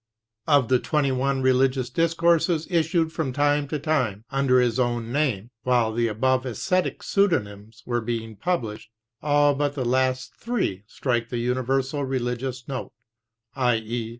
[0.47, 5.51] Of the twenty one religious discourses issued from time to time under his own name,
[5.61, 8.89] while the above esthetic pseudonyms were being published,
[9.21, 12.91] all but the last three strike the universal religious note,
[13.55, 14.09] i.e.